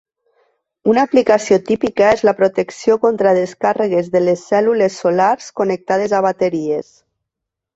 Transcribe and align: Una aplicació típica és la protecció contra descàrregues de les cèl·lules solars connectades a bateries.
Una 0.93 1.01
aplicació 1.07 1.57
típica 1.67 2.07
és 2.13 2.23
la 2.29 2.33
protecció 2.39 2.97
contra 3.03 3.33
descàrregues 3.39 4.09
de 4.17 4.23
les 4.25 4.47
cèl·lules 4.55 4.97
solars 5.05 5.53
connectades 5.61 6.17
a 6.23 6.27
bateries. 6.31 6.91